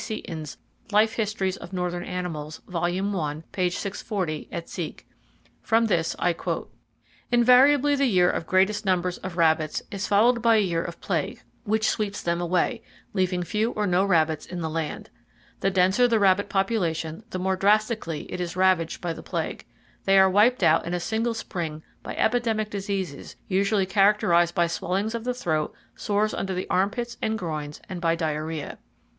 Seton's 0.01 0.57
"Life 0.91 1.13
Histories 1.13 1.57
of 1.57 1.73
Northern 1.73 2.03
Animals", 2.03 2.59
Vol. 2.67 2.85
I, 2.85 3.43
p. 3.51 3.69
640 3.69 4.47
et 4.51 4.67
seq. 4.67 5.05
From 5.61 5.85
this 5.85 6.15
I 6.17 6.33
quote: 6.33 6.73
"Invariably 7.31 7.93
the 7.93 8.07
year 8.07 8.27
of 8.27 8.47
greatest 8.47 8.83
numbers 8.83 9.19
[of 9.19 9.37
rabbits] 9.37 9.83
is 9.91 10.07
followed 10.07 10.41
by 10.41 10.55
a 10.55 10.59
year 10.59 10.81
of 10.83 10.99
plague, 11.01 11.43
which 11.65 11.87
sweeps 11.87 12.23
them 12.23 12.41
away, 12.41 12.81
leaving 13.13 13.43
few 13.43 13.73
or 13.73 13.85
no 13.85 14.03
rabbits 14.03 14.47
in 14.47 14.61
the 14.61 14.71
land. 14.71 15.11
The 15.59 15.69
denser 15.69 16.07
the 16.07 16.17
rabbit 16.17 16.49
population, 16.49 17.23
the 17.29 17.37
more 17.37 17.55
drastically 17.55 18.21
is 18.21 18.23
it 18.23 18.29
[Page 18.31 18.41
86] 18.41 18.55
ravaged 18.55 19.01
by 19.01 19.13
the 19.13 19.21
plague. 19.21 19.67
They 20.05 20.17
are 20.17 20.27
wiped 20.27 20.63
out 20.63 20.83
in 20.83 20.95
a 20.95 20.99
single 20.99 21.35
spring 21.35 21.83
by 22.01 22.15
epidemic 22.15 22.71
diseases 22.71 23.35
usually 23.47 23.85
characterized 23.85 24.55
by 24.55 24.65
swellings 24.65 25.13
of 25.13 25.25
the 25.25 25.35
throat, 25.35 25.75
sores 25.95 26.33
under 26.33 26.55
the 26.55 26.67
armpits 26.71 27.17
and 27.21 27.37
groins, 27.37 27.79
and 27.87 28.01
by 28.01 28.15
diarrhea." 28.15 28.79